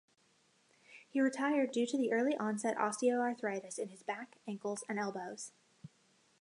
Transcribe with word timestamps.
He 1.11 1.21
retired 1.21 1.71
do 1.71 1.85
to 1.85 1.95
the 1.95 2.11
early 2.11 2.35
onset 2.35 2.75
osteoarthritis 2.75 3.77
in 3.77 3.89
his 3.89 4.01
back, 4.01 4.39
ankles 4.47 4.83
and 4.89 4.97
elbows. 4.97 5.51